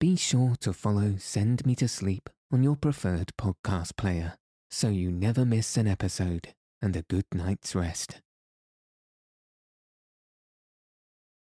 [0.00, 4.38] be sure to follow Send Me to Sleep on your preferred podcast player
[4.70, 8.22] so you never miss an episode and a good night's rest.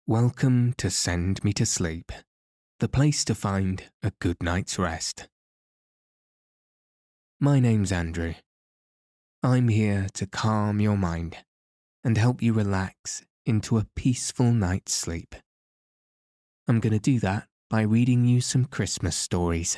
[0.06, 2.12] Welcome to Send Me to Sleep,
[2.78, 5.26] the place to find a good night's rest.
[7.40, 8.34] My name's Andrew.
[9.42, 11.38] I'm here to calm your mind
[12.04, 15.34] and help you relax into a peaceful night's sleep.
[16.68, 19.76] I'm going to do that by reading you some Christmas stories.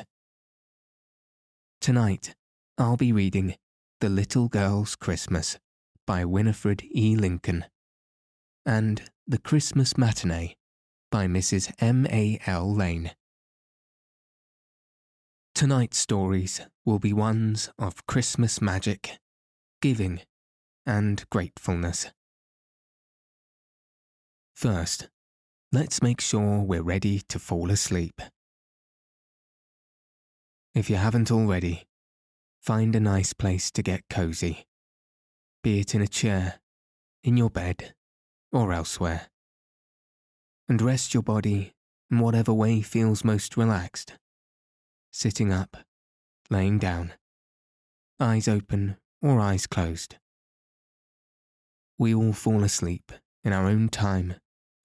[1.80, 2.34] Tonight,
[2.76, 3.54] I'll be reading
[4.00, 5.58] The Little Girl's Christmas
[6.06, 7.16] by Winifred E.
[7.16, 7.64] Lincoln
[8.66, 10.56] and The Christmas Matinee
[11.10, 11.72] by Mrs.
[11.80, 12.06] M.
[12.06, 12.38] A.
[12.46, 12.74] L.
[12.74, 13.12] Lane.
[15.54, 19.18] Tonight's stories will be ones of Christmas magic,
[19.80, 20.20] giving,
[20.84, 22.10] and gratefulness.
[24.54, 25.08] First,
[25.70, 28.22] let's make sure we're ready to fall asleep.
[30.74, 31.86] If you haven't already,
[32.62, 34.64] find a nice place to get cozy,
[35.62, 36.60] be it in a chair,
[37.22, 37.94] in your bed,
[38.50, 39.28] or elsewhere.
[40.70, 41.74] And rest your body
[42.10, 44.14] in whatever way feels most relaxed.
[45.12, 45.76] Sitting up,
[46.48, 47.12] laying down,
[48.18, 50.16] eyes open or eyes closed.
[51.98, 53.12] We all fall asleep
[53.44, 54.36] in our own time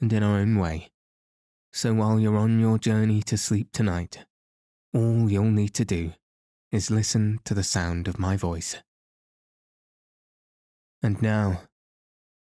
[0.04, 0.90] and in our own way.
[1.72, 4.26] So while you're on your journey to sleep tonight,
[4.94, 6.12] all you'll need to do
[6.74, 8.76] is listen to the sound of my voice.
[11.02, 11.62] And now,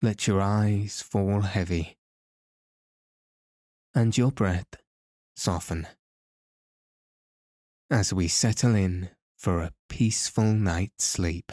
[0.03, 1.97] let your eyes fall heavy
[3.95, 4.75] and your breath
[5.36, 5.88] soften
[7.89, 11.52] as we settle in for a peaceful night's sleep.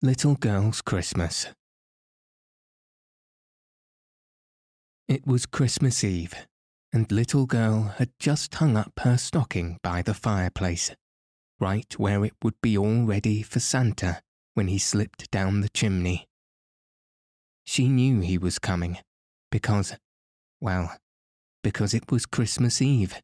[0.00, 1.48] Little Girl's Christmas.
[5.08, 6.46] It was Christmas Eve,
[6.92, 10.92] and Little Girl had just hung up her stocking by the fireplace,
[11.58, 14.22] right where it would be all ready for Santa
[14.54, 16.28] when he slipped down the chimney.
[17.66, 18.98] She knew he was coming,
[19.50, 19.96] because,
[20.60, 20.96] well,
[21.64, 23.20] because it was Christmas Eve,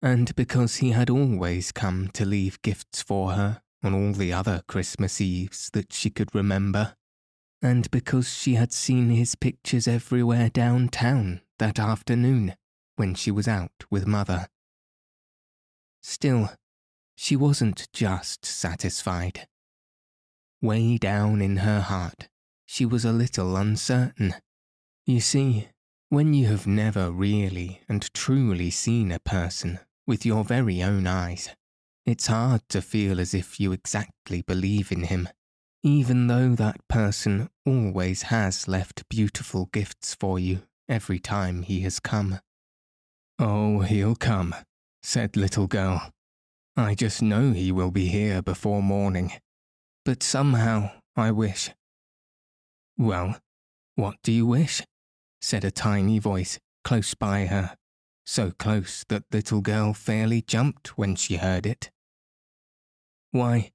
[0.00, 4.62] and because he had always come to leave gifts for her on all the other
[4.68, 6.94] Christmas Eves that she could remember,
[7.60, 12.56] and because she had seen his pictures everywhere downtown that afternoon
[12.96, 14.48] when she was out with Mother.
[16.02, 16.50] Still,
[17.16, 19.46] she wasn't just satisfied.
[20.60, 22.28] Way down in her heart,
[22.66, 24.34] she was a little uncertain.
[25.06, 25.68] You see,
[26.08, 31.50] when you have never really and truly seen a person with your very own eyes,
[32.04, 35.28] it's hard to feel as if you exactly believe in him,
[35.82, 42.00] even though that person always has left beautiful gifts for you every time he has
[42.00, 42.40] come.
[43.38, 44.54] Oh, he'll come,
[45.02, 46.10] said Little Girl.
[46.76, 49.32] I just know he will be here before morning.
[50.04, 51.70] But somehow I wish.
[52.96, 53.38] Well,
[53.94, 54.82] what do you wish?
[55.40, 57.76] said a tiny voice close by her
[58.24, 61.90] so close that little girl fairly jumped when she heard it.
[63.30, 63.72] Why,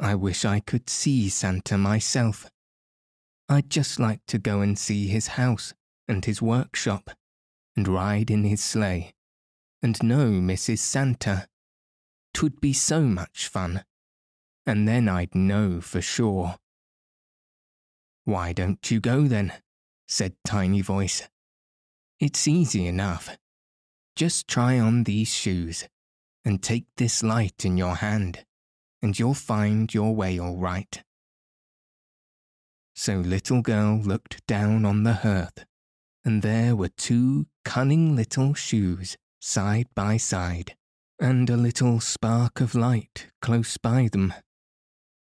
[0.00, 2.50] I wish I could see Santa myself.
[3.48, 5.74] I'd just like to go and see his house
[6.06, 7.10] and his workshop,
[7.76, 9.14] and ride in his sleigh,
[9.82, 10.78] and know Mrs.
[10.78, 11.48] Santa.
[12.34, 13.84] Twould be so much fun,
[14.66, 16.56] and then I'd know for sure.
[18.24, 19.52] Why don't you go then?
[20.06, 21.28] said Tiny Voice.
[22.20, 23.36] It's easy enough.
[24.18, 25.86] Just try on these shoes
[26.44, 28.44] and take this light in your hand,
[29.00, 31.04] and you'll find your way all right.
[32.96, 35.64] So Little Girl looked down on the hearth,
[36.24, 40.74] and there were two cunning little shoes side by side,
[41.20, 44.34] and a little spark of light close by them,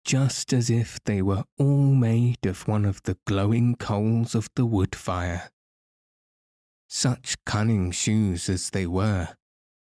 [0.05, 4.65] just as if they were all made of one of the glowing coals of the
[4.65, 5.51] wood fire.
[6.89, 9.35] Such cunning shoes as they were,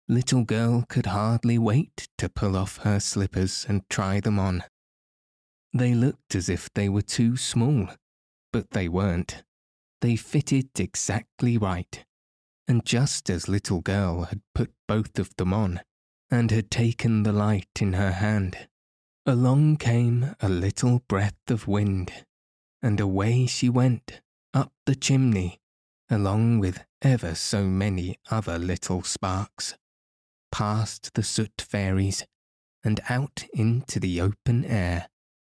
[0.08, 4.64] little girl could hardly wait to pull off her slippers and try them on.
[5.72, 7.90] They looked as if they were too small,
[8.52, 9.44] but they weren't.
[10.02, 12.04] They fitted exactly right.
[12.68, 15.82] And just as little girl had put both of them on
[16.30, 18.68] and had taken the light in her hand,
[19.26, 22.12] along came a little breath of wind,
[22.82, 24.22] and away she went
[24.54, 25.60] up the chimney
[26.10, 29.76] along with ever so many other little sparks,
[30.52, 32.26] past the soot fairies
[32.84, 35.08] and out into the open air,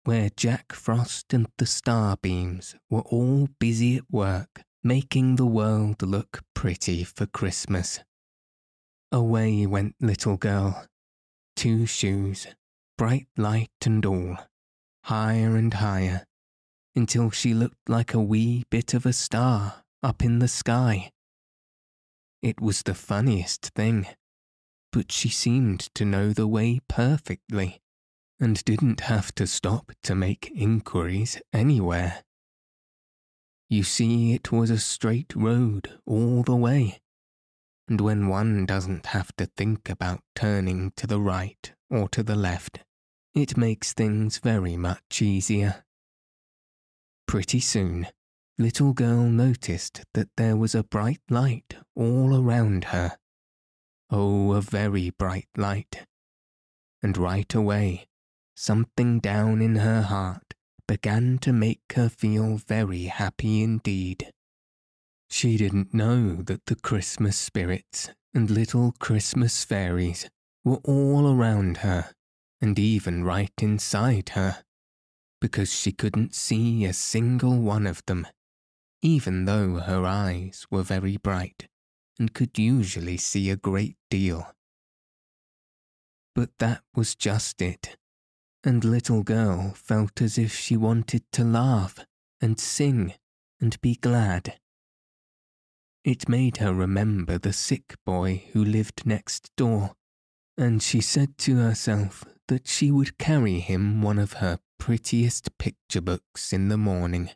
[0.05, 6.43] where Jack Frost and the starbeams were all busy at work making the world look
[6.55, 8.01] pretty for Christmas.
[9.13, 10.87] Away went little girl,
[11.55, 12.49] two shoes,
[12.99, 14.37] bright light and all,
[15.05, 16.25] higher and higher,
[16.97, 21.12] until she looked like a wee bit of a star up in the sky.
[22.43, 24.07] It was the funniest thing,
[24.91, 27.81] but she seemed to know the way perfectly
[28.41, 32.25] and didn't have to stop to make inquiries anywhere.
[33.71, 37.01] You see, it was a straight road all the way,
[37.89, 42.35] and when one doesn't have to think about turning to the right or to the
[42.35, 42.81] left,
[43.35, 45.85] it makes things very much easier.
[47.29, 48.09] Pretty soon,
[48.59, 53.17] little girl noticed that there was a bright light all around her.
[54.11, 56.07] Oh, a very bright light.
[57.03, 58.09] And right away,
[58.55, 60.55] something down in her heart
[60.87, 64.31] began to make her feel very happy indeed.
[65.31, 70.29] She didn't know that the Christmas spirits and little Christmas fairies
[70.63, 72.13] were all around her
[72.61, 74.63] and even right inside her,
[75.41, 78.27] because she couldn't see a single one of them
[79.03, 81.69] even though her eyes were very bright
[82.19, 84.55] and could usually see a great deal.
[86.35, 87.97] But that was just it,
[88.63, 91.99] and little girl felt as if she wanted to laugh
[92.41, 93.15] and sing
[93.61, 94.59] and be glad.
[96.05, 99.93] It made her remember the sick boy who lived next door,
[100.57, 106.01] and she said to herself that she would carry him one of her prettiest picture
[106.01, 107.31] books in the morning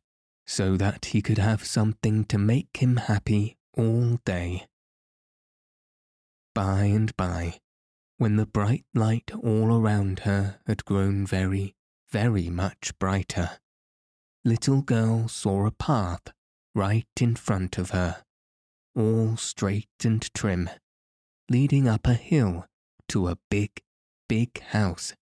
[0.46, 4.66] so that he could have something to make him happy all day.
[6.54, 7.60] By and by,
[8.18, 11.74] when the bright light all around her had grown very,
[12.10, 13.58] very much brighter,
[14.44, 16.32] little girl saw a path
[16.74, 18.22] right in front of her,
[18.94, 20.70] all straight and trim,
[21.50, 22.66] leading up a hill
[23.08, 23.82] to a big,
[24.28, 25.12] big house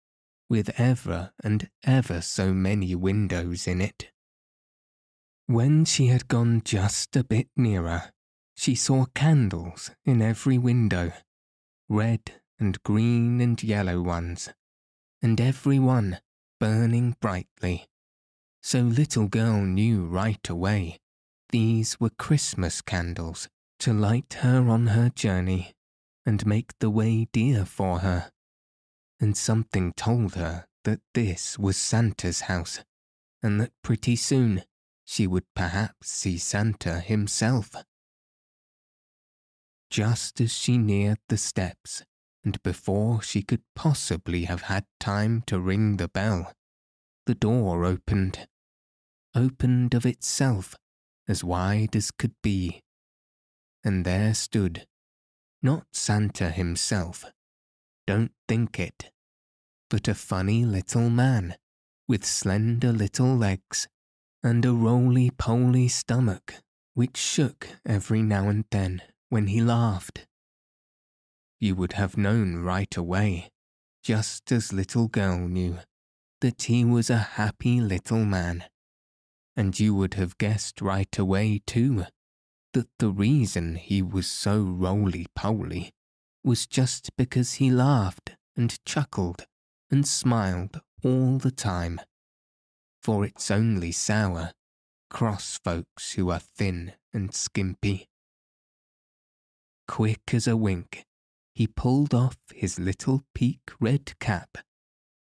[0.49, 4.11] with ever and ever so many windows in it.
[5.47, 8.11] When she had gone just a bit nearer,
[8.57, 11.13] she saw candles in every window,
[11.89, 14.49] red and green and yellow ones,
[15.21, 16.21] and every one
[16.59, 17.87] burning brightly.
[18.63, 20.99] So little girl knew right away
[21.51, 23.49] these were Christmas candles
[23.81, 25.75] to light her on her journey
[26.25, 28.33] and make the way dear for her.
[29.21, 32.81] And something told her that this was Santa's house,
[33.43, 34.65] and that pretty soon
[35.05, 37.75] she would perhaps see Santa himself.
[39.91, 42.03] Just as she neared the steps,
[42.45, 46.53] and before she could possibly have had time to ring the bell,
[47.27, 48.49] the door opened,
[49.35, 50.75] opened of itself
[51.29, 52.83] as wide as could be,
[53.83, 54.87] and there stood,
[55.63, 57.25] not Santa himself,
[58.07, 59.11] don't think it,
[59.89, 61.57] but a funny little man
[62.07, 63.89] with slender little legs
[64.45, 66.57] and a roly-poly stomach
[66.93, 69.01] which shook every now and then
[69.31, 70.27] when he laughed.
[71.59, 73.49] You would have known right away,
[74.03, 75.79] just as little girl knew,
[76.43, 78.65] that he was a happy little man.
[79.57, 82.05] And you would have guessed right away, too,
[82.75, 85.91] that the reason he was so roly-poly
[86.45, 89.47] was just because he laughed and chuckled
[89.91, 91.99] and smiled all the time
[93.05, 94.51] for it's only sour,
[95.11, 98.09] cross folks who are thin and skimpy.
[99.87, 101.05] Quick as a wink,
[101.55, 104.57] he pulled off his little peak red cap,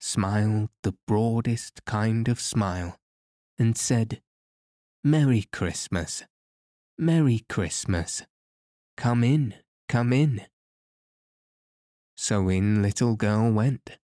[0.00, 2.96] smiled the broadest kind of smile,
[3.58, 4.22] and said,
[5.04, 6.24] Merry Christmas,
[6.96, 8.22] Merry Christmas,
[8.96, 9.52] come in,
[9.86, 10.46] come in.
[12.16, 13.98] So in little girl went,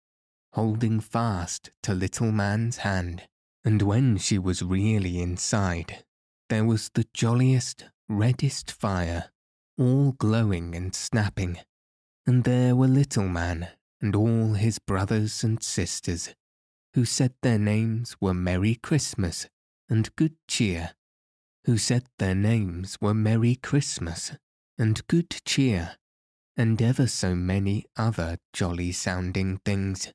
[0.51, 3.29] holding fast to little man's hand
[3.63, 6.03] and when she was really inside,
[6.49, 9.31] there was the jolliest, reddest fire,
[9.77, 11.59] all glowing and snapping,
[12.25, 13.69] and there were Little Man
[14.01, 16.33] and all his brothers and sisters,
[16.95, 19.47] who said their names were Merry Christmas
[19.89, 20.91] and Good Cheer,
[21.65, 24.33] who said their names were Merry Christmas
[24.77, 25.97] and Good Cheer,
[26.57, 30.11] and ever so many other jolly sounding things.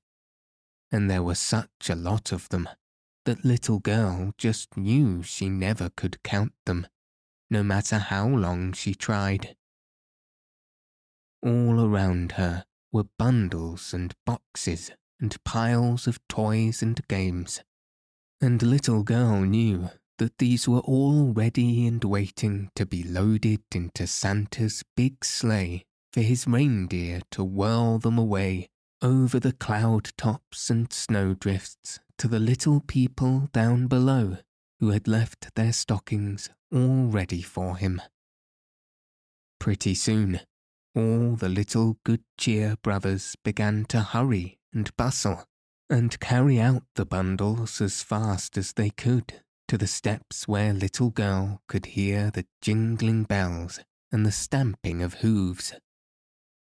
[0.91, 2.69] And there were such a lot of them
[3.27, 6.87] that little girl just knew she never could count them,
[7.51, 9.57] no matter how long she tried.
[11.43, 17.61] All around her were bundles and boxes and piles of toys and games,
[18.41, 24.07] and Little Girl knew that these were all ready and waiting to be loaded into
[24.07, 28.69] Santa's big sleigh for his reindeer to whirl them away
[29.03, 34.39] over the cloud tops and snowdrifts to the little people down below
[34.81, 38.01] who had left their stockings all ready for him.
[39.59, 40.41] Pretty soon,
[40.95, 45.45] all the little good cheer brothers began to hurry and bustle
[45.89, 51.11] and carry out the bundles as fast as they could to the steps where Little
[51.11, 53.81] Girl could hear the jingling bells
[54.13, 55.75] and the stamping of hooves.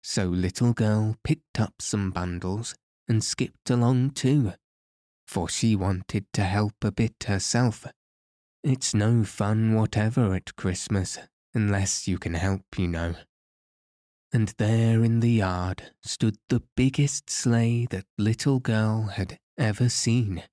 [0.03, 2.75] So Little Girl picked up some bundles
[3.07, 4.53] and skipped along too,
[5.27, 7.85] for she wanted to help a bit herself.
[8.63, 11.17] It's no fun whatever at Christmas
[11.53, 13.15] unless you can help, you know.
[14.33, 20.43] And there in the yard stood the biggest sleigh that Little Girl had ever seen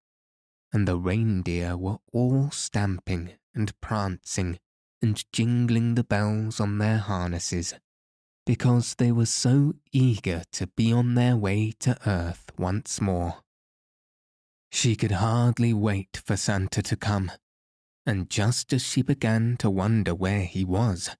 [0.72, 4.58] and the reindeer were all stamping and prancing
[5.00, 7.74] and jingling the bells on their harnesses,
[8.48, 13.42] because they were so eager to be on their way to earth once more.
[14.72, 17.30] She could hardly wait for Santa to come,
[18.06, 21.10] and just as she began to wonder where he was,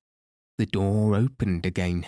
[0.56, 2.06] the door opened again,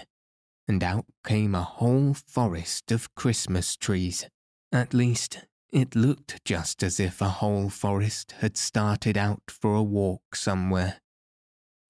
[0.66, 4.26] and out came a whole forest of Christmas trees.
[4.72, 9.82] At least, it looked just as if a whole forest had started out for a
[9.82, 10.98] walk somewhere.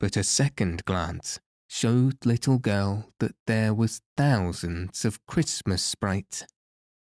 [0.00, 1.38] But a second glance
[1.72, 6.44] showed Little Girl that there was thousands of Christmas sprites,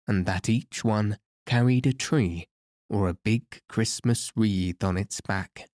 [0.06, 2.46] and that each one carried a tree
[2.88, 5.68] or a big Christmas wreath on its back.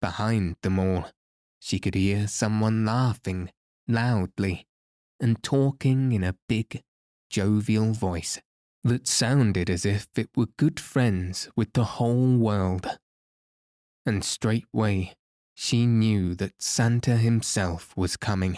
[0.00, 1.10] Behind them all,
[1.60, 3.50] she could hear someone laughing
[3.86, 4.66] loudly
[5.20, 6.82] and talking in a big,
[7.28, 8.40] jovial voice
[8.82, 12.98] that sounded as if it were good friends with the whole world.
[14.06, 15.17] And straightway
[15.60, 18.56] she knew that Santa himself was coming.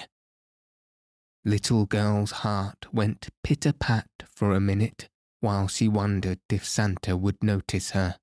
[1.46, 5.08] Little Girl's heart went pitter pat for a minute
[5.40, 8.18] while she wondered if Santa would notice her.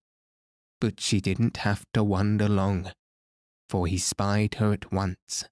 [0.79, 2.91] But she didn't have to wonder long,
[3.67, 5.45] for he spied her at once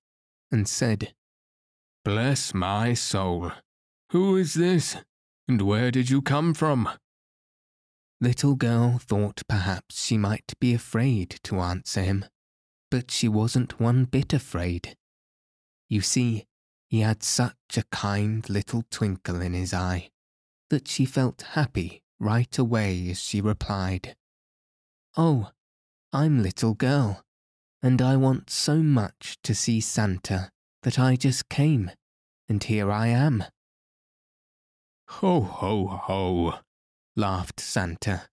[0.51, 1.15] and said,
[2.03, 3.51] Bless my soul,
[4.11, 4.97] who is this?
[5.47, 6.87] And where did you come from?
[8.21, 12.25] Little Girl thought perhaps she might be afraid to answer him,
[12.95, 14.95] but she wasn't one bit afraid.
[15.89, 16.45] You see,
[16.87, 20.11] he had such a kind little twinkle in his eye
[20.69, 24.15] that she felt happy right away as she replied,
[25.17, 25.49] Oh,
[26.13, 27.21] I'm Little Girl,
[27.83, 30.49] and I want so much to see Santa
[30.83, 31.91] that I just came,
[32.47, 33.43] and here I am.
[35.19, 36.59] Ho, ho, ho,
[37.17, 38.29] laughed Santa.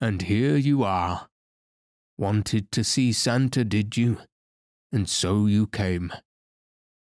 [0.00, 1.29] And here you are.
[2.20, 4.18] Wanted to see Santa, did you?
[4.92, 6.12] And so you came.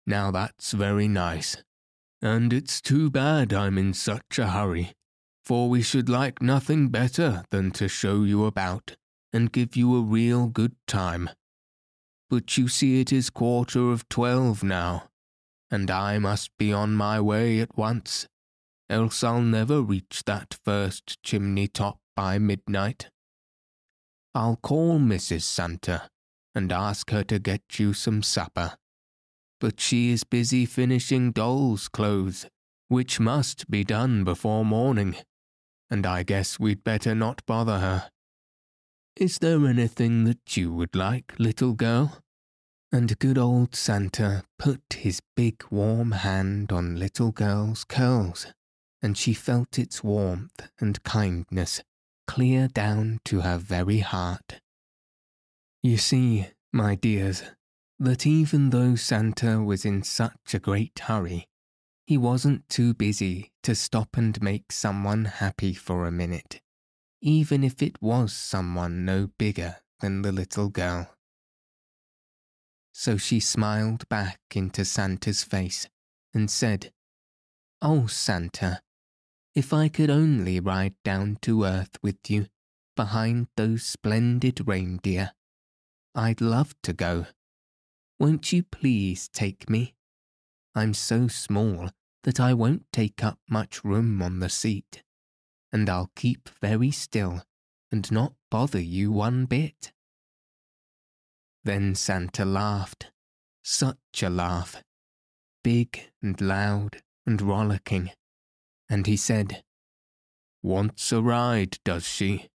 [0.08, 1.58] Now that's very nice.
[2.24, 4.94] And it's too bad I'm in such a hurry,
[5.44, 8.96] for we should like nothing better than to show you about
[9.32, 11.30] and give you a real good time.
[12.28, 15.10] But you see it is quarter of twelve now,
[15.70, 18.28] and I must be on my way at once
[18.90, 23.10] else I'll never reach that first chimney top by midnight.
[24.36, 25.44] I'll call Mrs.
[25.44, 26.10] Santa
[26.54, 28.74] and ask her to get you some supper.
[29.62, 32.46] But she is busy finishing doll's clothes,
[32.90, 35.16] which must be done before morning,
[35.90, 38.10] and I guess we'd better not bother her.
[39.16, 42.22] Is there anything that you would like, little girl?
[42.92, 48.48] And good old Santa put his big warm hand on little girl's curls
[49.02, 51.84] and she felt its warmth and kindness
[52.28, 54.60] clear down to her very heart.
[55.82, 57.44] You see, my dears,
[58.00, 61.48] that even though Santa was in such a great hurry,
[62.06, 66.62] he wasn't too busy to stop and make someone happy for a minute,
[67.22, 71.10] even if it was someone no bigger than the little girl.
[72.94, 75.88] So she smiled back into Santa's face
[76.34, 76.92] and said,
[77.82, 78.82] Oh, Santa,
[79.56, 82.48] if I could only ride down to earth with you
[82.96, 85.32] behind those splendid reindeer,
[86.14, 87.28] I'd love to go.
[88.20, 89.96] Won't you please take me?
[90.76, 91.90] I'm so small
[92.24, 95.04] that I won't take up much room on the seat,
[95.72, 97.44] and I'll keep very still
[97.92, 99.94] and not bother you one bit.
[101.64, 103.12] Then Santa laughed,
[103.64, 104.84] such a laugh,
[105.64, 108.12] big and loud and rollicking,
[108.90, 109.64] and he said,
[110.62, 112.50] Wants a ride, does she?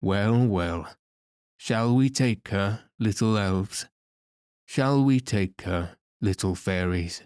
[0.00, 0.94] Well, well,
[1.56, 3.86] shall we take her, little elves?
[4.66, 7.22] Shall we take her, little fairies?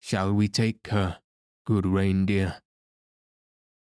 [0.00, 1.18] Shall we take her,
[1.64, 2.62] good reindeer?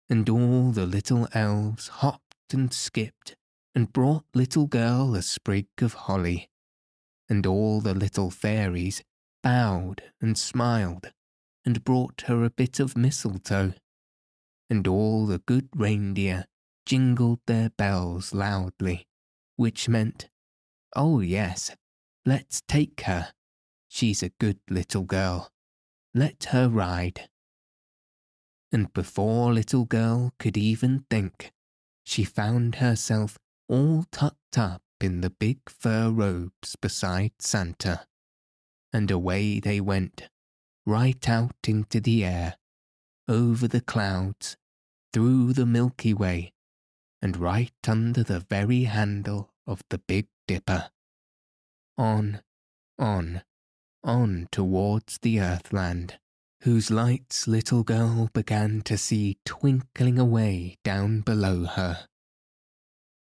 [0.10, 3.36] And all the little elves hopped and skipped
[3.74, 6.50] and brought little girl a sprig of holly,
[7.28, 9.04] and all the little fairies
[9.42, 11.12] bowed and smiled
[11.66, 13.74] and brought her a bit of mistletoe,
[14.70, 16.46] and all the good reindeer
[16.86, 19.08] jingled their bells loudly,
[19.56, 20.30] which meant,
[20.96, 21.72] Oh yes,
[22.26, 23.34] let's take her.
[23.88, 25.50] She's a good little girl.
[26.14, 27.30] Let her ride.
[28.72, 31.52] And before little girl could even think,
[32.04, 38.06] she found herself all tucked up in the big fur robes beside Santa.
[38.92, 40.30] And away they went,
[40.86, 42.56] right out into the air,
[43.28, 44.58] over the clouds,
[45.14, 46.54] through the Milky Way,
[47.22, 50.90] and right under the very handle of the Big Dipper.
[51.98, 52.42] On,
[53.00, 53.44] on,
[54.04, 56.20] on towards the Earthland,
[56.64, 62.08] whose lights little girl began to see twinkling away down below her.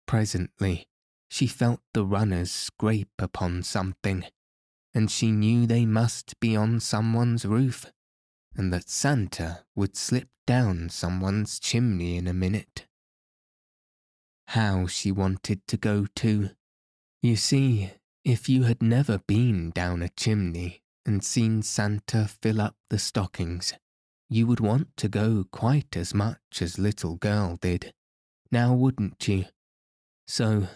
[0.06, 0.88] Presently,
[1.30, 4.26] she felt the runners scrape upon something,
[4.94, 7.92] and she knew they must be on someone's roof,
[8.56, 12.86] and that Santa would slip down someone's chimney in a minute.
[14.48, 16.52] How she wanted to go too.
[17.22, 17.92] You see,
[18.24, 23.74] if you had never been down a chimney and seen Santa fill up the stockings,
[24.30, 27.94] you would want to go quite as much as little girl did.
[28.52, 29.46] Now wouldn't you?
[30.28, 30.68] So,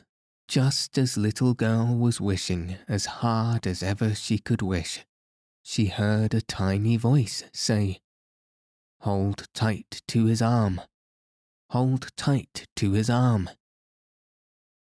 [0.47, 5.05] just as little girl was wishing as hard as ever she could wish,
[5.61, 7.99] she heard a tiny voice say,
[9.01, 10.81] Hold tight to his arm.
[11.71, 13.49] Hold tight to his arm.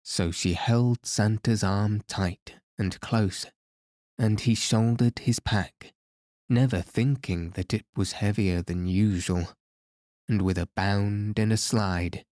[0.03, 3.47] So she held Santa's arm tight and close,
[4.17, 5.93] and he shouldered his pack,
[6.47, 9.49] never thinking that it was heavier than usual.
[10.29, 12.25] And with a bound and a slide,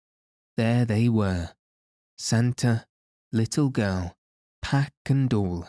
[0.57, 1.51] there they were,
[2.18, 2.87] Santa,
[3.33, 4.14] little girl,
[4.61, 5.66] pack and all,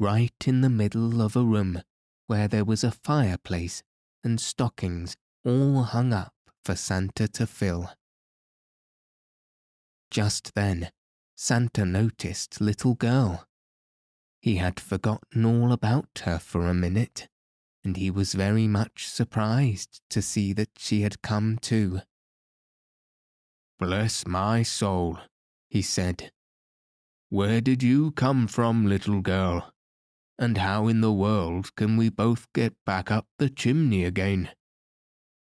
[0.00, 1.80] right in the middle of a room
[2.26, 3.82] where there was a fireplace
[4.24, 6.34] and stockings all hung up
[6.64, 7.90] for Santa to fill.
[10.10, 10.90] Just then,
[11.36, 13.46] Santa noticed little girl.
[14.40, 17.28] He had forgotten all about her for a minute,
[17.84, 22.00] and he was very much surprised to see that she had come too.
[23.78, 25.18] Bless my soul,
[25.68, 26.32] he said.
[27.30, 29.70] Where did you come from, little girl?
[30.38, 34.50] And how in the world can we both get back up the chimney again?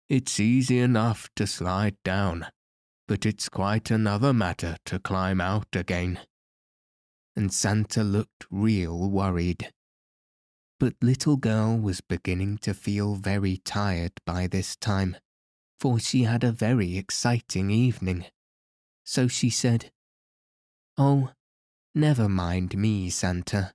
[0.08, 2.46] It's easy enough to slide down,
[3.06, 6.20] but it's quite another matter to climb out again.
[7.36, 9.70] And Santa looked real worried.
[10.80, 15.16] But little girl was beginning to feel very tired by this time,
[15.80, 18.24] for she had a very exciting evening.
[19.04, 19.90] So she said,
[20.96, 21.30] Oh,
[21.94, 23.72] never mind me, Santa.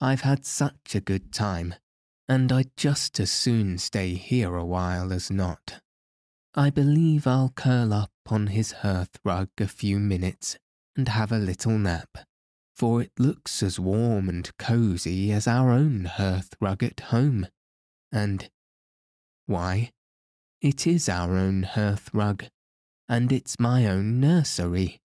[0.00, 1.74] I've had such a good time,
[2.28, 5.80] and I'd just as soon stay here a while as not.
[6.54, 10.58] I believe I'll curl up on his hearth rug a few minutes
[10.96, 12.18] and have a little nap,
[12.74, 17.46] for it looks as warm and cosy as our own hearth rug at home.
[18.12, 18.50] And
[19.46, 19.92] why,
[20.60, 22.44] it is our own hearth rug,
[23.08, 25.00] and it's my own nursery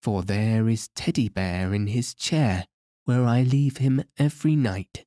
[0.00, 2.66] for there is Teddy Bear in his chair
[3.04, 5.06] where I leave him every night,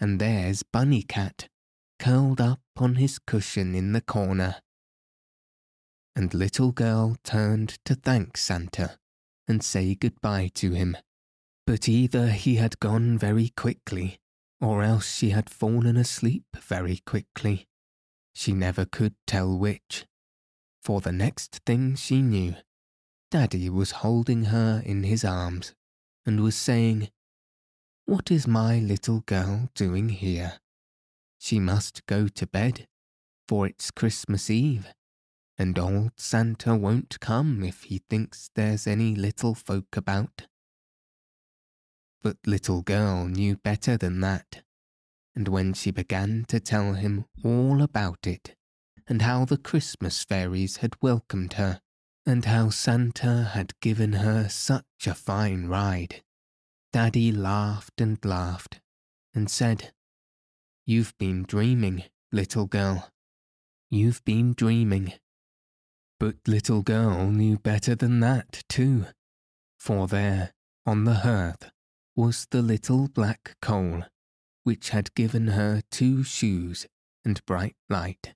[0.00, 1.48] and there's Bunny Cat
[1.98, 4.56] curled up on his cushion in the corner.
[6.16, 8.98] And little girl turned to thank Santa
[9.46, 10.96] and say good-bye to him,
[11.66, 14.20] but either he had gone very quickly,
[14.60, 17.68] or else she had fallen asleep very quickly.
[18.34, 20.06] She never could tell which,
[20.82, 22.54] for the next thing she knew,
[23.30, 25.74] Daddy was holding her in his arms
[26.24, 27.10] and was saying,
[28.06, 30.60] What is my little girl doing here?
[31.38, 32.88] She must go to bed,
[33.46, 34.94] for it's Christmas Eve,
[35.58, 40.46] and old Santa won't come if he thinks there's any little folk about.
[42.22, 44.62] But little girl knew better than that,
[45.36, 48.56] and when she began to tell him all about it,
[49.06, 51.80] and how the Christmas fairies had welcomed her,
[52.28, 56.22] and how Santa had given her such a fine ride,
[56.92, 58.82] Daddy laughed and laughed
[59.34, 59.94] and said,
[60.84, 63.08] You've been dreaming, little girl.
[63.88, 65.14] You've been dreaming.
[66.20, 69.06] But little girl knew better than that, too,
[69.78, 70.52] for there,
[70.84, 71.70] on the hearth,
[72.14, 74.02] was the little black coal,
[74.64, 76.86] which had given her two shoes
[77.24, 78.34] and bright light,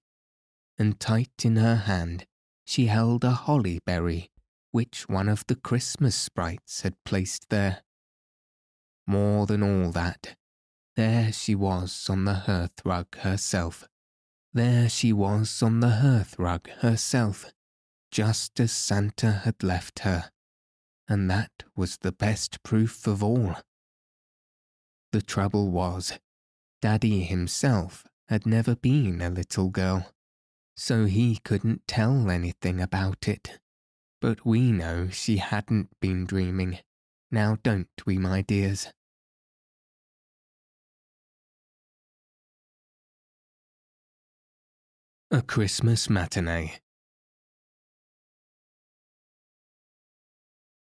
[0.79, 2.25] and tight in her hand
[2.65, 4.31] she held a holly berry
[4.73, 7.83] which one of the Christmas sprites had placed there.
[9.07, 10.37] More than all that,
[10.97, 13.87] there she was on the hearthrug herself.
[14.55, 17.53] There she was on the hearthrug herself,
[18.11, 20.31] just as Santa had left her,
[21.09, 23.57] and that was the best proof of all.
[25.13, 26.19] The trouble was,
[26.81, 30.13] Daddy himself had never been a little girl,
[30.77, 33.59] so he couldn't tell anything about it.
[34.21, 36.79] But we know she hadn't been dreaming.
[37.31, 38.93] Now don't we, my dears?
[45.31, 46.83] A Christmas Matinee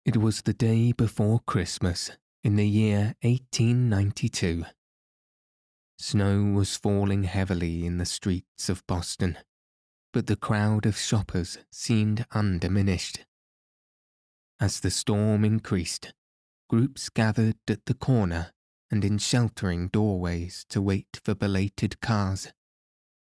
[0.07, 4.63] It was the day before Christmas in the year 1892.
[5.99, 9.37] Snow was falling heavily in the streets of Boston,
[10.17, 13.23] but the crowd of shoppers seemed undiminished.
[14.59, 16.11] As the storm increased,
[16.67, 18.51] groups gathered at the corner
[18.89, 22.51] and in sheltering doorways to wait for belated cars.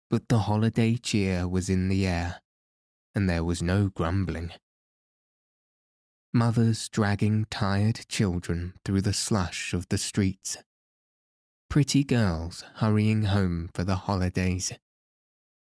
[0.08, 2.40] But the holiday cheer was in the air,
[3.14, 4.52] and there was no grumbling.
[6.32, 10.56] Mothers dragging tired children through the slush of the streets.
[11.68, 14.72] Pretty girls hurrying home for the holidays.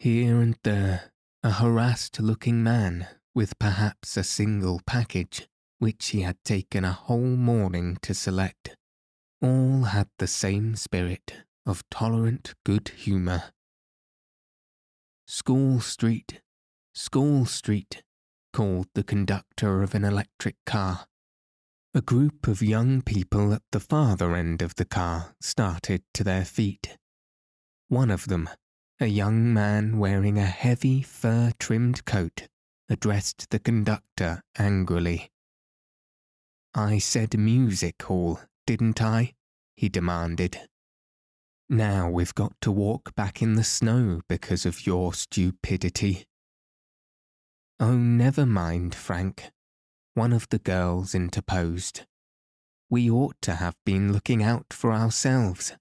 [0.04, 1.14] Here and there,
[1.44, 5.48] a harassed looking man with perhaps a single package,
[5.80, 8.76] which he had taken a whole morning to select.
[9.42, 13.54] All had the same spirit of tolerant good humour.
[15.26, 16.42] School Street,
[16.94, 18.04] School Street,
[18.52, 21.06] called the conductor of an electric car.
[21.94, 26.44] A group of young people at the farther end of the car started to their
[26.44, 26.98] feet.
[27.88, 28.50] One of them,
[29.00, 32.48] a young man wearing a heavy fur trimmed coat,
[32.90, 35.32] addressed the conductor angrily.
[36.76, 39.34] I said music hall, didn't I?
[39.76, 40.60] he demanded.
[41.70, 46.26] Now we've got to walk back in the snow because of your stupidity.
[47.80, 49.50] Oh, never mind, Frank,
[50.14, 52.06] one of the girls interposed.
[52.90, 55.74] We ought to have been looking out for ourselves.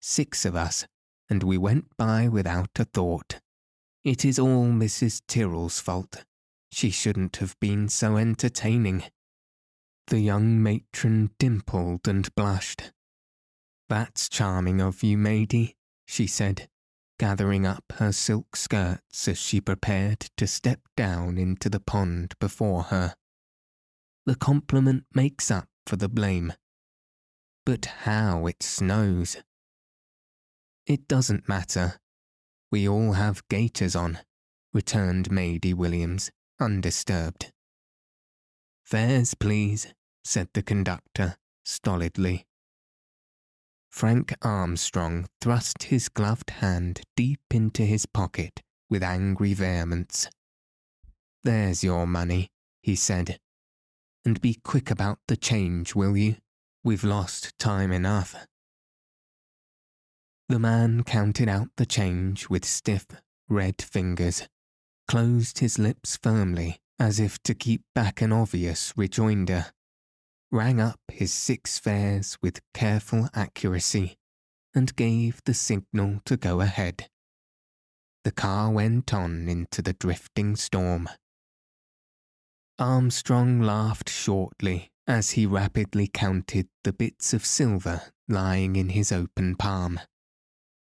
[0.00, 0.86] Six of us,
[1.28, 3.40] and we went by without a thought.
[4.04, 5.22] It is all Mrs.
[5.26, 6.24] Tyrrell's fault.
[6.70, 9.04] She shouldn't have been so entertaining.
[10.06, 12.92] The young matron dimpled and blushed.
[13.88, 15.74] That's charming of you, Mady,
[16.06, 16.68] she said,
[17.18, 22.84] gathering up her silk skirts as she prepared to step down into the pond before
[22.84, 23.14] her.
[24.24, 26.52] The compliment makes up for the blame.
[27.64, 29.38] But how it snows!
[30.88, 31.98] It doesn't matter.
[32.72, 34.20] We all have gaiters on,
[34.72, 37.52] returned Mady Williams, undisturbed.
[38.84, 39.92] Fares, please,
[40.24, 42.46] said the conductor, stolidly.
[43.90, 50.30] Frank Armstrong thrust his gloved hand deep into his pocket with angry vehemence.
[51.44, 52.48] There's your money,
[52.80, 53.38] he said.
[54.24, 56.36] And be quick about the change, will you?
[56.82, 58.34] We've lost time enough.
[60.50, 63.06] The man counted out the change with stiff,
[63.50, 64.48] red fingers,
[65.06, 69.66] closed his lips firmly as if to keep back an obvious rejoinder,
[70.50, 74.16] rang up his six fares with careful accuracy,
[74.74, 77.10] and gave the signal to go ahead.
[78.24, 81.10] The car went on into the drifting storm.
[82.78, 89.54] Armstrong laughed shortly as he rapidly counted the bits of silver lying in his open
[89.54, 90.00] palm.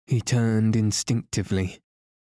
[0.07, 1.79] He turned instinctively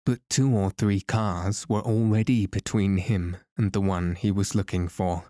[0.07, 4.87] but two or three cars were already between him and the one he was looking
[4.87, 5.25] for.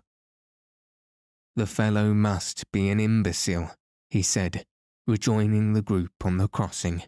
[1.56, 3.74] The fellow must be an imbecile,
[4.08, 4.64] he said,
[5.04, 7.02] rejoining the group on the crossing.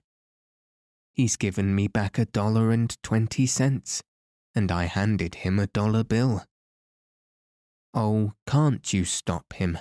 [1.12, 4.02] He's given me back a dollar and twenty cents,
[4.52, 6.44] and I handed him a dollar bill.
[7.94, 9.78] Oh, can't you stop him?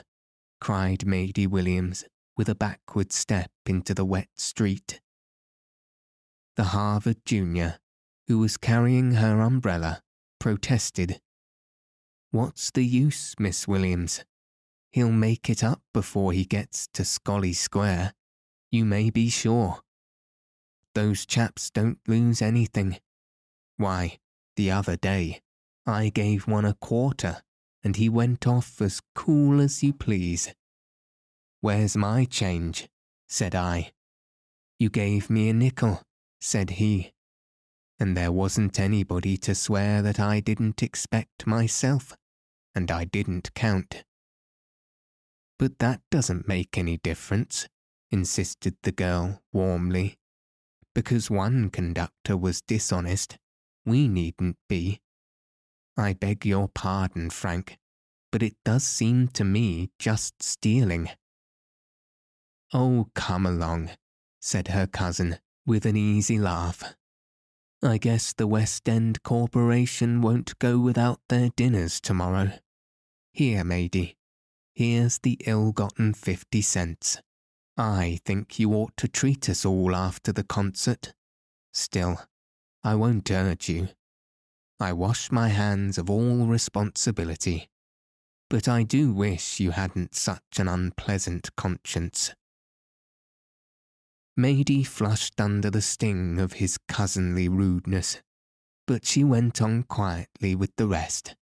[0.61, 2.05] cried Mady Williams
[2.37, 5.01] with a backward step into the wet street
[6.59, 7.79] the Harvard junior,
[8.27, 10.01] who was carrying her umbrella,
[10.41, 11.21] protested.
[12.31, 14.25] What's the use, Miss Williams?
[14.91, 18.13] he'll make it up before he gets to Scollay Square,
[18.71, 19.79] you may be sure.
[20.95, 22.97] Those chaps don't lose anything.
[23.77, 24.17] Why,
[24.57, 25.39] the other day,
[25.85, 27.41] I gave one a quarter,
[27.85, 30.53] and he went off as cool as you please.
[31.61, 32.89] Where's my change?
[33.29, 33.93] said I.
[34.77, 36.03] You gave me a nickel,
[36.39, 37.13] said he.
[37.99, 42.15] And there wasn't anybody to swear that I didn't expect myself,
[42.73, 44.03] and I didn't count.
[45.57, 47.67] But that doesn't make any difference,
[48.09, 50.17] insisted the girl warmly.
[50.95, 53.37] Because one conductor was dishonest,
[53.85, 55.01] we needn't be.
[55.97, 57.77] I beg your pardon, Frank,
[58.31, 61.09] but it does seem to me just stealing.
[62.73, 63.91] Oh, come along,
[64.39, 66.95] said her cousin, with an easy laugh.
[67.83, 72.53] I guess the West End Corporation won't go without their dinners tomorrow.
[73.31, 74.15] Here, Mady,
[74.73, 77.21] here's the ill-gotten fifty cents.
[77.77, 81.13] I think you ought to treat us all after the concert.
[81.71, 82.19] Still,
[82.83, 83.89] I won't urge you.
[84.79, 87.69] I wash my hands of all responsibility.
[88.49, 92.33] But I do wish you hadn't such an unpleasant conscience.
[94.39, 98.21] Mady flushed under the sting of his cousinly rudeness,
[98.87, 101.35] but she went on quietly with the rest.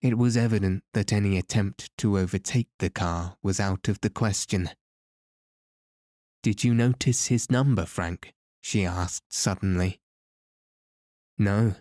[0.00, 4.70] It was evident that any attempt to overtake the car was out of the question.
[6.44, 8.34] Did you notice his number, Frank?
[8.60, 10.00] she asked suddenly.
[11.38, 11.74] No,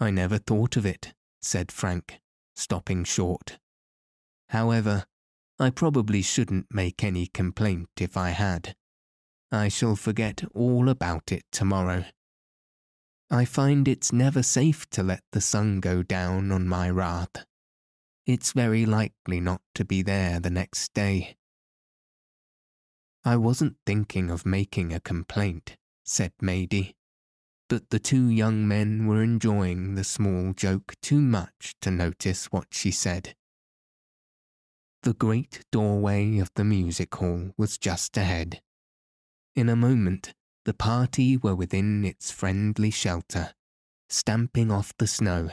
[0.00, 2.20] I never thought of it, said Frank,
[2.56, 3.58] stopping short.
[4.48, 5.04] However,
[5.60, 8.74] I probably shouldn't make any complaint if I had.
[9.52, 12.04] I shall forget all about it tomorrow.
[13.30, 17.44] I find it's never safe to let the sun go down on my wrath.
[18.26, 21.36] It's very likely not to be there the next day.
[23.24, 26.94] I wasn't thinking of making a complaint, said Mady,
[27.68, 32.68] but the two young men were enjoying the small joke too much to notice what
[32.70, 33.34] she said.
[35.02, 38.60] The great doorway of the music hall was just ahead,
[39.54, 43.54] in a moment, the party were within its friendly shelter,
[44.08, 45.50] stamping off the snow.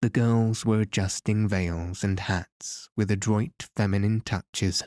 [0.00, 4.82] The girls were adjusting veils and hats with adroit feminine touches.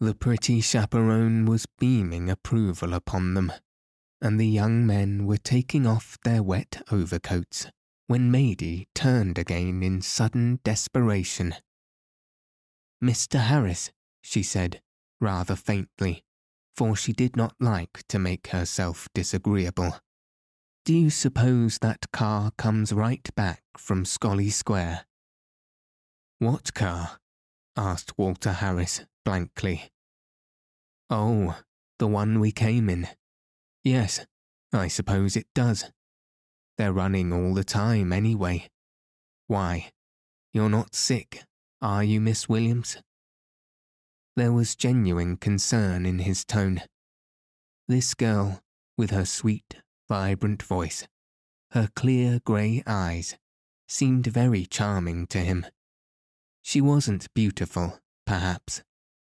[0.00, 3.52] The pretty chaperone was beaming approval upon them,
[4.20, 7.68] and the young men were taking off their wet overcoats
[8.06, 11.54] when Mady turned again in sudden desperation.
[13.02, 13.40] Mr.
[13.40, 14.82] Harris, she said,
[15.20, 16.23] rather faintly,
[16.76, 20.00] for she did not like to make herself disagreeable.
[20.84, 25.06] Do you suppose that car comes right back from Scollay Square?
[26.38, 27.18] What car?
[27.76, 29.90] asked Walter Harris blankly.
[31.08, 31.58] Oh,
[31.98, 33.08] the one we came in.
[33.82, 34.26] Yes,
[34.72, 35.90] I suppose it does.
[36.76, 38.68] They're running all the time anyway.
[39.46, 39.92] Why,
[40.52, 41.44] you're not sick,
[41.80, 42.96] are you, Miss Williams?
[44.36, 46.82] There was genuine concern in his tone.
[47.86, 48.62] This girl,
[48.98, 49.76] with her sweet,
[50.08, 51.06] vibrant voice,
[51.70, 53.36] her clear grey eyes,
[53.86, 55.66] seemed very charming to him.
[56.62, 58.82] She wasn't beautiful, perhaps,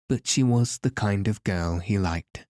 [0.09, 2.47] but she was the kind of girl he liked.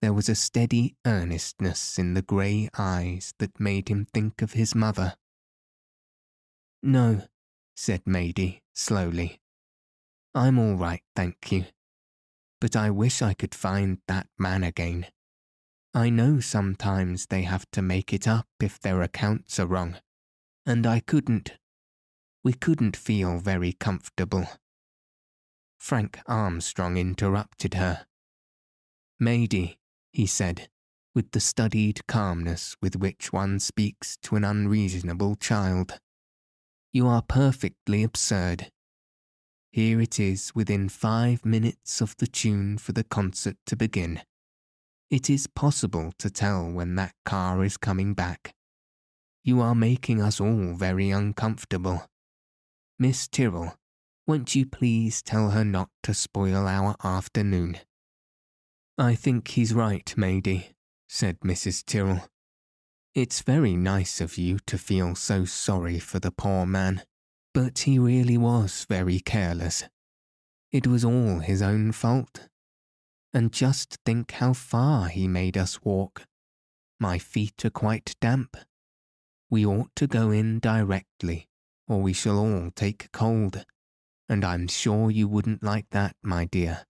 [0.00, 4.74] There was a steady earnestness in the grey eyes that made him think of his
[4.74, 5.16] mother.
[6.82, 7.22] No,
[7.74, 9.40] said Mady slowly.
[10.34, 11.66] I'm all right, thank you.
[12.60, 15.06] But I wish I could find that man again.
[15.94, 19.96] I know sometimes they have to make it up if their accounts are wrong,
[20.66, 21.52] and I couldn't.
[22.44, 24.46] We couldn't feel very comfortable.
[25.78, 28.06] Frank Armstrong interrupted her.
[29.20, 29.76] Mady,
[30.12, 30.68] he said,
[31.14, 35.98] with the studied calmness with which one speaks to an unreasonable child.
[36.92, 38.70] You are perfectly absurd.
[39.78, 44.22] Here it is within five minutes of the tune for the concert to begin.
[45.08, 48.56] It is possible to tell when that car is coming back.
[49.44, 52.02] You are making us all very uncomfortable.
[52.98, 53.76] Miss Tyrrell,
[54.26, 57.78] won't you please tell her not to spoil our afternoon?
[58.98, 60.70] I think he's right, Mady,
[61.08, 61.86] said Mrs.
[61.86, 62.26] Tyrrell.
[63.14, 67.04] It's very nice of you to feel so sorry for the poor man.
[67.58, 69.82] But he really was very careless.
[70.70, 72.48] It was all his own fault.
[73.34, 76.22] And just think how far he made us walk.
[77.00, 78.56] My feet are quite damp.
[79.50, 81.48] We ought to go in directly,
[81.88, 83.64] or we shall all take cold.
[84.28, 86.86] and I'm sure you wouldn't like that, my dear.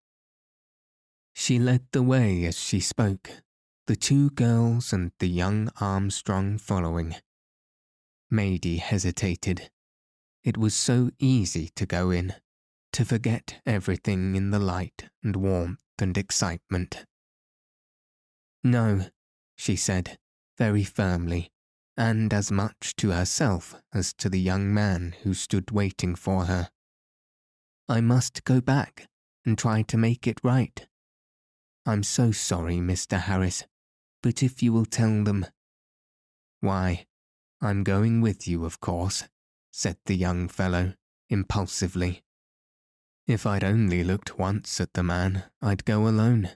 [1.35, 3.31] She led the way as she spoke,
[3.87, 7.15] the two girls and the young Armstrong following.
[8.31, 9.71] Mady hesitated.
[10.49, 12.33] It was so easy to go in,
[12.95, 17.05] to forget everything in the light and warmth and excitement.
[18.65, 19.09] No,
[19.59, 20.17] she said,
[20.57, 21.51] very firmly,
[21.99, 26.71] and as much to herself as to the young man who stood waiting for her.
[27.87, 29.07] I must go back
[29.45, 30.89] and try to make it right.
[31.85, 33.21] I'm so sorry, Mr.
[33.21, 33.65] Harris,
[34.23, 35.45] but if you will tell them.
[36.61, 37.05] Why,
[37.61, 39.25] I'm going with you, of course,
[39.71, 40.95] said the young fellow,
[41.29, 42.23] impulsively.
[43.27, 46.51] If I'd only looked once at the man, I'd go alone,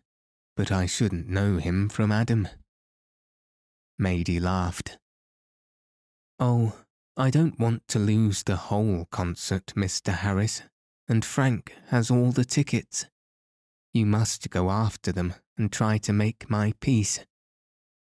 [0.57, 2.49] but I shouldn't know him from Adam.
[4.01, 4.99] Mady laughed.
[6.39, 6.75] Oh,
[7.17, 10.15] I don't want to lose the whole concert, Mr.
[10.15, 10.63] Harris,
[11.09, 13.07] and Frank has all the tickets.
[13.93, 17.21] You must go after them and try to make my peace.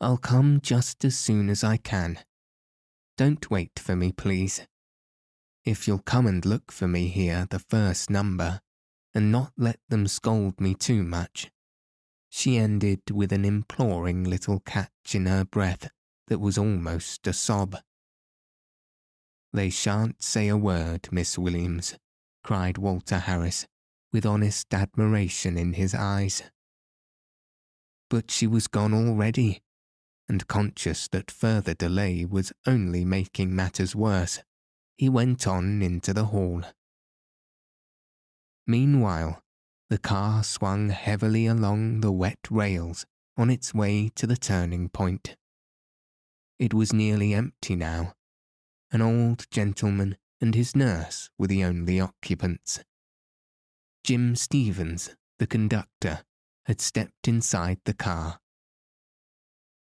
[0.02, 2.20] I'll come just as soon as I can.
[3.18, 4.68] Don't wait for me, please.
[5.70, 8.60] If you'll come and look for me here the first number,
[9.14, 11.52] and not let them scold me too much.
[12.28, 15.92] She ended with an imploring little catch in her breath
[16.26, 17.78] that was almost a sob.
[19.54, 21.96] They shan't say a word, Miss Williams,
[22.44, 23.68] cried Walter Harris,
[24.12, 26.42] with honest admiration in his eyes.
[28.10, 29.62] But she was gone already,
[30.28, 34.40] and conscious that further delay was only making matters worse,
[35.00, 36.62] he went on into the hall.
[38.68, 39.42] Meanwhile,
[39.90, 43.06] the car swung heavily along the wet rails
[43.38, 45.38] on its way to the turning point.
[46.60, 48.12] It was nearly empty now.
[48.92, 52.82] An old gentleman and his nurse were the only occupants.
[54.04, 56.26] Jim Stevens, the conductor,
[56.66, 58.42] had stepped inside the car.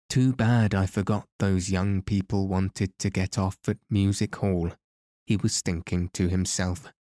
[0.08, 4.70] Too bad I forgot those young people wanted to get off at Music Hall,
[5.24, 6.92] he was thinking to himself.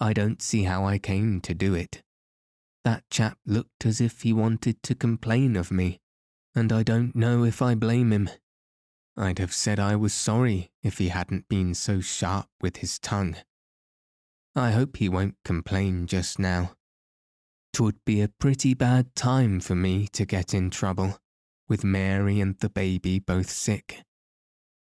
[0.00, 2.02] I don't see how I came to do it.
[2.84, 6.00] That chap looked as if he wanted to complain of me,
[6.54, 8.28] and I don't know if I blame him.
[9.16, 13.36] I'd have said I was sorry if he hadn't been so sharp with his tongue.
[14.56, 16.72] I hope he won't complain just now.
[17.72, 21.18] Twould be a pretty bad time for me to get in trouble,
[21.68, 24.02] with Mary and the baby both sick.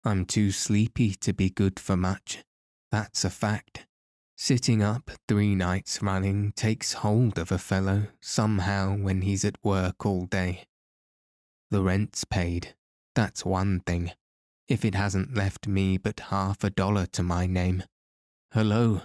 [0.04, 2.44] I'm too sleepy to be good for much,
[2.90, 3.86] that's a fact.
[4.36, 10.04] Sitting up three nights running takes hold of a fellow somehow when he's at work
[10.04, 10.64] all day.
[11.70, 12.74] The rent's paid,
[13.14, 14.12] that's one thing,
[14.68, 17.84] if it hasn't left me but half a dollar to my name.
[18.52, 19.02] Hello,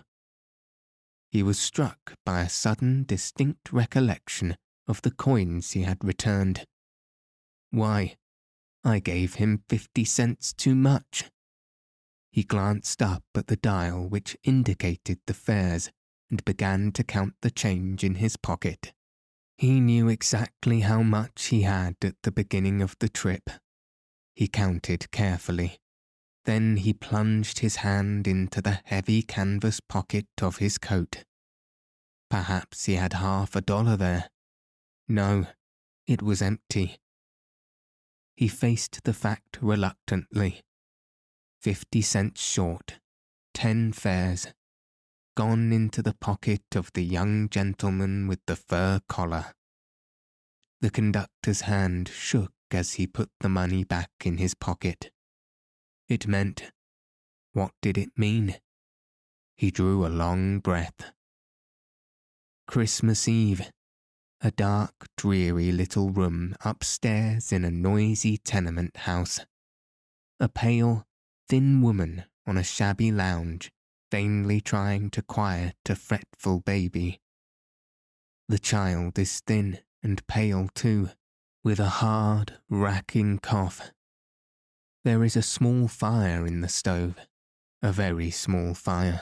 [1.32, 4.58] he was struck by a sudden distinct recollection
[4.88, 6.66] of the coins he had returned.
[7.70, 8.18] Why,
[8.84, 11.26] I gave him fifty cents too much.
[12.32, 15.92] He glanced up at the dial which indicated the fares
[16.30, 18.94] and began to count the change in his pocket.
[19.58, 23.50] He knew exactly how much he had at the beginning of the trip.
[24.36, 25.80] He counted carefully.
[26.46, 31.26] Then he plunged his hand into the heavy canvas pocket of his coat.
[32.30, 34.30] Perhaps he had half a dollar there.
[35.08, 35.48] No,
[36.08, 37.00] it was empty.
[38.40, 40.62] He faced the fact reluctantly.
[41.60, 43.02] Fifty cents short,
[43.54, 44.48] ten fares,
[45.36, 49.48] gone into the pocket of the young gentleman with the fur collar.
[50.80, 55.12] The conductor's hand shook as he put the money back in his pocket.
[56.08, 56.72] It meant,
[57.52, 58.56] what did it mean?
[59.58, 61.12] He drew a long breath.
[62.70, 63.70] Christmas Eve,
[64.42, 69.42] a dark, dreary little room upstairs in a noisy tenement house.
[70.40, 71.06] A pale,
[71.50, 73.72] thin woman on a shabby lounge,
[74.12, 77.20] vainly trying to quiet a fretful baby.
[78.48, 81.10] The child is thin and pale too,
[81.64, 83.92] with a hard, racking cough.
[85.04, 87.16] There is a small fire in the stove,
[87.82, 89.22] a very small fire.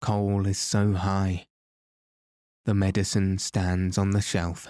[0.00, 1.46] Coal is so high.
[2.70, 4.68] The medicine stands on the shelf.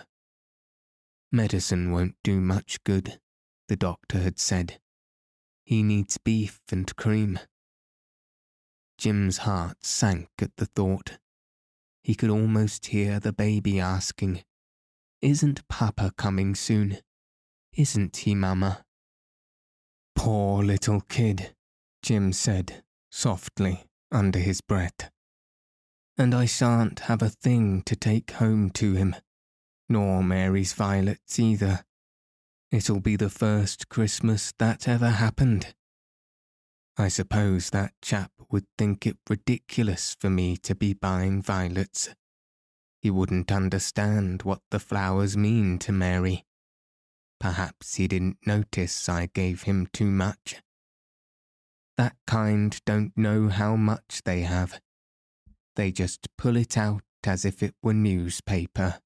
[1.30, 3.20] Medicine won't do much good,
[3.68, 4.80] the doctor had said.
[5.66, 7.40] He needs beef and cream.
[8.96, 11.18] Jim's heart sank at the thought.
[12.02, 14.44] He could almost hear the baby asking,
[15.20, 17.00] isn't Papa coming soon?
[17.74, 18.82] Isn't he, Mamma?
[20.16, 21.54] Poor little kid,
[22.02, 25.10] Jim said, softly, under his breath.
[26.20, 29.16] And I shan't have a thing to take home to him,
[29.88, 31.86] nor Mary's violets either.
[32.70, 35.74] It'll be the first Christmas that ever happened.
[36.98, 42.10] I suppose that chap would think it ridiculous for me to be buying violets.
[43.00, 46.44] He wouldn't understand what the flowers mean to Mary.
[47.38, 50.56] Perhaps he didn't notice I gave him too much.
[51.96, 54.82] That kind don't know how much they have.
[55.80, 59.00] They just pull it out as if it were newspaper.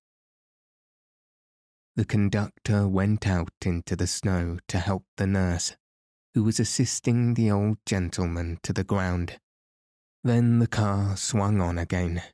[1.94, 5.76] The conductor went out into the snow to help the nurse,
[6.34, 9.38] who was assisting the old gentleman to the ground.
[10.24, 12.24] Then the car swung on again.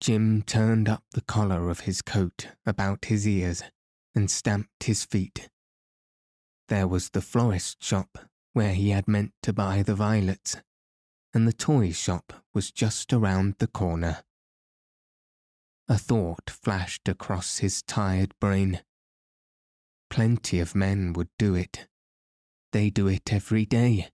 [0.00, 3.62] Jim turned up the collar of his coat about his ears
[4.14, 5.50] and stamped his feet.
[6.68, 8.20] There was the florist shop
[8.54, 10.56] where he had meant to buy the violets,
[11.34, 14.22] and the toy shop was just around the corner.
[15.88, 18.80] A thought flashed across his tired brain.
[20.10, 21.86] Plenty of men would do it.
[22.72, 24.10] They do it every day.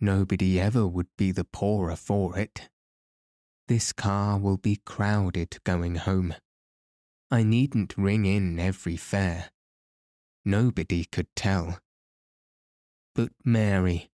[0.00, 2.68] Nobody ever would be the poorer for it.
[3.68, 6.34] This car will be crowded going home.
[7.30, 9.50] I needn't ring in every fare.
[10.44, 11.78] Nobody could tell.
[13.14, 14.10] But Mary,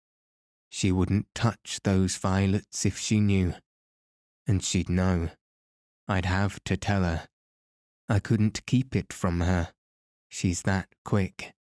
[0.78, 3.56] she wouldn't touch those violets if she knew.
[4.46, 5.30] And she'd know.
[6.08, 7.28] I'd have to tell her.
[8.08, 9.70] I couldn't keep it from her.
[10.30, 11.56] She's that quick.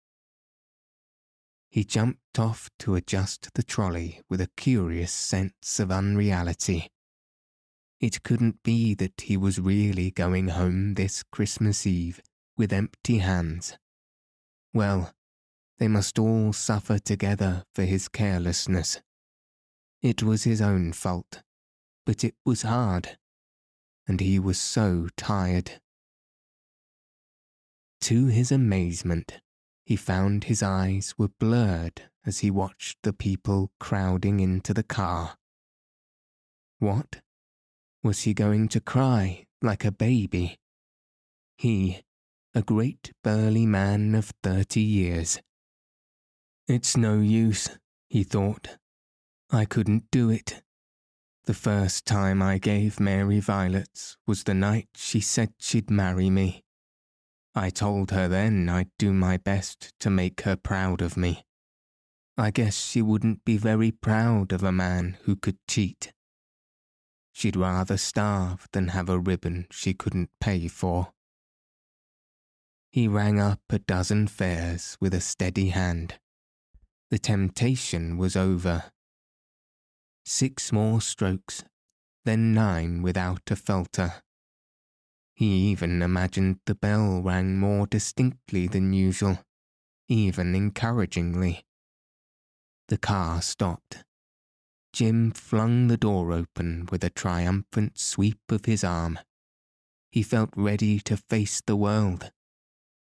[1.69, 6.87] He jumped off to adjust the trolley with a curious sense of unreality.
[7.99, 12.19] It couldn't be that he was really going home this Christmas Eve
[12.57, 13.77] with empty hands.
[14.73, 15.13] Well,
[15.79, 19.01] they must all suffer together for his carelessness.
[20.01, 21.41] It was his own fault,
[22.05, 23.17] but it was hard,
[24.07, 25.79] and he was so tired.
[28.01, 29.39] To his amazement,
[29.85, 35.37] he found his eyes were blurred as he watched the people crowding into the car.
[36.79, 37.21] What?
[38.03, 40.57] Was he going to cry like a baby?
[41.57, 42.03] He,
[42.53, 45.39] a great burly man of thirty years.
[46.73, 47.69] It's no use,
[48.09, 48.79] he thought.
[49.51, 50.63] I couldn't do it.
[51.45, 56.63] The first time I gave Mary violets was the night she said she'd marry me.
[57.53, 61.45] I told her then I'd do my best to make her proud of me.
[62.39, 66.11] I guess she wouldn't be very proud of a man who could cheat.
[67.31, 71.13] She'd rather starve than have a ribbon she couldn't pay for.
[72.89, 76.15] He rang up a dozen fares with a steady hand.
[77.13, 78.85] The temptation was over.
[80.25, 81.63] Six more strokes,
[82.25, 84.23] then nine without a falter.
[85.35, 89.45] He even imagined the bell rang more distinctly than usual,
[90.09, 91.67] even encouragingly.
[92.87, 94.03] The car stopped.
[94.91, 99.19] Jim flung the door open with a triumphant sweep of his arm.
[100.11, 102.31] He felt ready to face the world.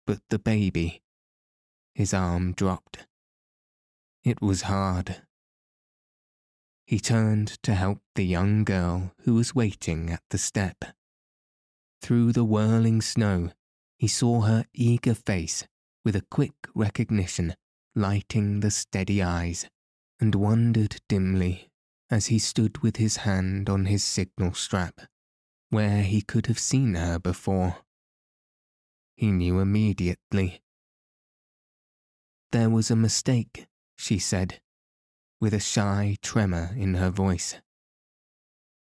[0.07, 1.03] But the baby,
[1.93, 3.05] his arm dropped.
[4.23, 5.23] It was hard.
[6.85, 10.83] He turned to help the young girl who was waiting at the step.
[12.01, 13.51] Through the whirling snow,
[13.97, 15.65] he saw her eager face
[16.03, 17.55] with a quick recognition
[17.95, 19.67] lighting the steady eyes,
[20.19, 21.69] and wondered dimly
[22.09, 25.01] as he stood with his hand on his signal strap,
[25.69, 27.77] where he could have seen her before.
[29.15, 30.61] He knew immediately.
[32.51, 33.67] There was a mistake,
[34.01, 34.59] she said,
[35.39, 37.61] with a shy tremor in her voice.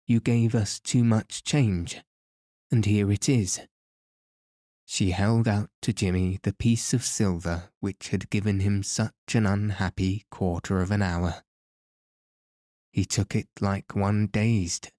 [0.06, 2.02] You gave us too much change,
[2.70, 3.60] and here it is.
[4.84, 9.46] She held out to Jimmy the piece of silver which had given him such an
[9.46, 11.42] unhappy quarter of an hour.
[12.92, 14.92] He took it like one dazed.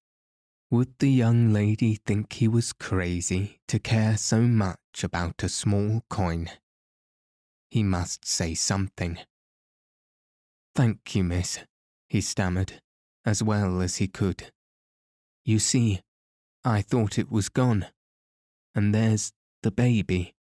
[0.68, 6.02] Would the young lady think he was crazy to care so much about a small
[6.10, 6.50] coin?
[7.70, 9.18] He must say something.
[10.78, 11.58] Thank you, miss,
[12.08, 12.80] he stammered,
[13.24, 14.52] as well as he could.
[15.44, 16.02] You see,
[16.64, 17.86] I thought it was gone.
[18.76, 19.32] And there's
[19.64, 20.36] the baby.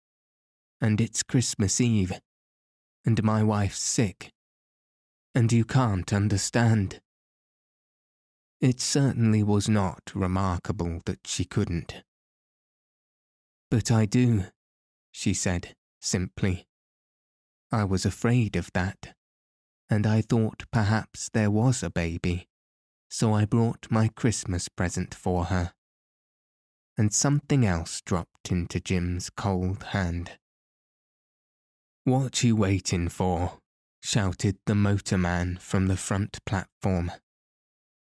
[0.81, 2.19] And it's Christmas Eve.
[3.05, 4.33] And my wife's sick.
[5.33, 6.99] And you can't understand.
[8.59, 12.03] It certainly was not remarkable that she couldn't.
[13.71, 14.47] But I do,
[15.13, 16.67] she said simply.
[17.71, 19.14] I was afraid of that,
[19.89, 22.47] and I thought perhaps there was a baby,
[23.09, 25.73] so I brought my Christmas present for her.
[26.97, 30.37] And something else dropped into Jim's cold hand.
[32.03, 33.59] What you waiting for?
[34.01, 37.11] shouted the motorman from the front platform.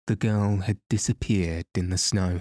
[0.07, 2.41] The girl had disappeared in the snow.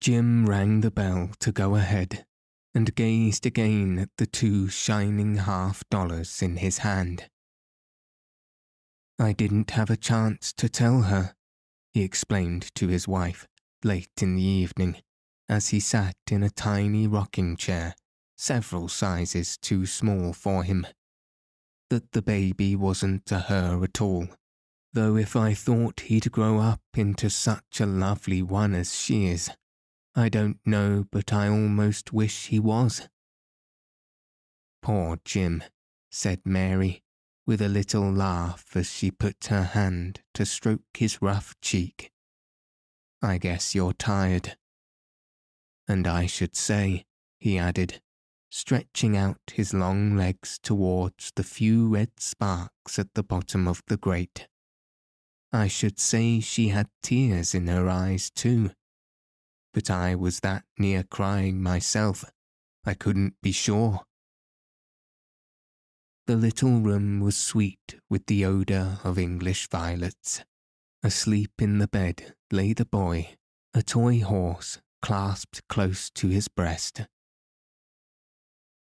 [0.00, 2.26] Jim rang the bell to go ahead
[2.74, 7.28] and gazed again at the two shining half dollars in his hand.
[9.18, 11.34] I didn't have a chance to tell her,
[11.92, 13.48] he explained to his wife
[13.82, 15.02] late in the evening
[15.48, 17.94] as he sat in a tiny rocking chair
[18.36, 20.86] several sizes too small for him.
[21.90, 24.28] That the baby wasn't a her at all,
[24.92, 29.50] though if I thought he'd grow up into such a lovely one as she is,
[30.14, 33.08] I don't know but I almost wish he was.
[34.82, 35.64] Poor Jim,
[36.10, 37.02] said Mary,
[37.48, 42.12] with a little laugh as she put her hand to stroke his rough cheek.
[43.22, 44.58] I guess you're tired.
[45.88, 47.06] And I should say,
[47.38, 48.02] he added,
[48.50, 53.96] stretching out his long legs towards the few red sparks at the bottom of the
[53.96, 54.46] grate.
[55.50, 58.72] I should say she had tears in her eyes too.
[59.72, 62.26] But I was that near crying myself,
[62.84, 64.02] I couldn't be sure.
[66.28, 70.44] The little room was sweet with the odour of English violets.
[71.02, 73.30] Asleep in the bed lay the boy,
[73.72, 77.06] a toy horse clasped close to his breast.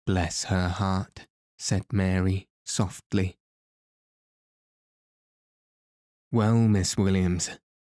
[0.07, 3.37] Bless her heart, said Mary softly.
[6.33, 7.51] Well, Miss Williams,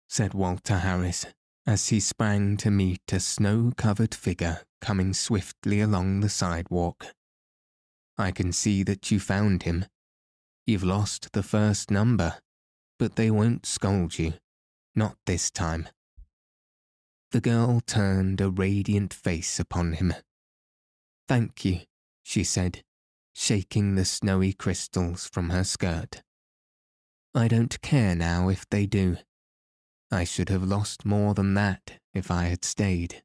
[0.08, 1.26] said Walter Harris
[1.66, 7.08] as he sprang to meet a snow covered figure coming swiftly along the sidewalk.
[8.18, 9.86] I can see that you found him.
[10.66, 12.38] You've lost the first number,
[12.98, 14.34] but they won't scold you.
[14.94, 15.88] Not this time.
[17.32, 20.14] The girl turned a radiant face upon him.
[21.26, 21.80] Thank you,
[22.22, 22.84] she said,
[23.34, 26.22] shaking the snowy crystals from her skirt.
[27.34, 29.16] I don't care now if they do.
[30.10, 33.22] I should have lost more than that if I had stayed.